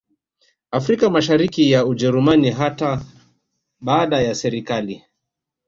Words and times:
Afrika 0.71 1.09
Mashariki 1.09 1.71
ya 1.71 1.85
Ujerumani 1.85 2.51
hata 2.51 3.01
baada 3.81 4.21
ya 4.21 4.35
serikali 4.35 5.03